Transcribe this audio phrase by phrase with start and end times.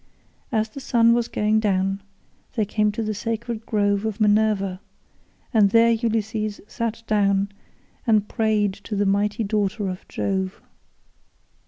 [0.51, 2.01] As the sun was going down
[2.55, 4.81] they came to the sacred grove of Minerva,
[5.53, 7.49] and there Ulysses sat down
[8.07, 10.59] and prayed to the mighty daughter of Jove.